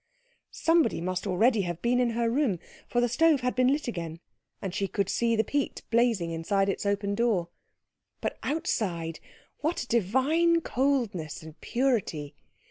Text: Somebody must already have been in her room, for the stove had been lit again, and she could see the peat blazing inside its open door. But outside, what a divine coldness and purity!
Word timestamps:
Somebody 0.49 0.99
must 0.99 1.27
already 1.27 1.61
have 1.61 1.79
been 1.83 1.99
in 1.99 2.09
her 2.17 2.27
room, 2.27 2.57
for 2.87 2.99
the 2.99 3.07
stove 3.07 3.41
had 3.41 3.53
been 3.53 3.67
lit 3.67 3.87
again, 3.87 4.19
and 4.59 4.73
she 4.73 4.87
could 4.87 5.09
see 5.09 5.35
the 5.35 5.43
peat 5.43 5.83
blazing 5.91 6.31
inside 6.31 6.69
its 6.69 6.87
open 6.87 7.13
door. 7.13 7.49
But 8.19 8.39
outside, 8.41 9.19
what 9.59 9.83
a 9.83 9.87
divine 9.87 10.61
coldness 10.61 11.43
and 11.43 11.61
purity! 11.61 12.33